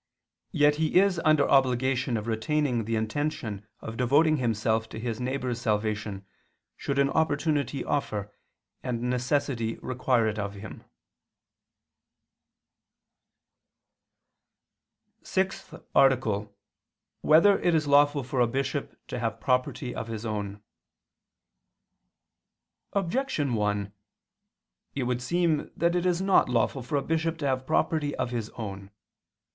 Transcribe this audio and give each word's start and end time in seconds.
Yet 0.51 0.77
he 0.77 0.99
is 0.99 1.21
under 1.23 1.43
the 1.43 1.49
obligation 1.51 2.17
of 2.17 2.25
retaining 2.25 2.85
the 2.85 2.95
intention 2.95 3.67
of 3.81 3.97
devoting 3.97 4.37
himself 4.37 4.89
to 4.89 4.99
his 4.99 5.19
neighbor's 5.21 5.61
salvation, 5.61 6.25
should 6.75 6.97
an 6.97 7.11
opportunity 7.11 7.83
offer, 7.85 8.33
and 8.81 9.03
necessity 9.03 9.75
require 9.79 10.25
it 10.27 10.39
of 10.39 10.55
him._______________________ 10.55 10.83
SIXTH 15.27 15.75
ARTICLE 15.93 16.31
[II 16.31 16.39
II, 16.45 16.47
Q. 16.47 16.51
185, 17.21 17.23
Art. 17.23 17.61
6] 17.61 17.61
Whether 17.61 17.69
It 17.69 17.75
Is 17.75 17.87
Lawful 17.87 18.23
for 18.23 18.39
a 18.39 18.47
Bishop 18.47 18.95
to 19.05 19.19
Have 19.19 19.39
Property 19.39 19.93
of 19.93 20.07
His 20.07 20.25
Own? 20.25 20.63
Objection 22.93 23.53
1: 23.53 23.93
It 24.95 25.03
would 25.03 25.21
seem 25.21 25.69
that 25.77 25.95
it 25.95 26.07
is 26.07 26.23
not 26.23 26.49
lawful 26.49 26.81
for 26.81 26.95
a 26.95 27.03
bishop 27.03 27.37
to 27.37 27.47
have 27.47 27.67
property 27.67 28.15
of 28.15 28.31
his 28.31 28.49
own. 28.57 28.89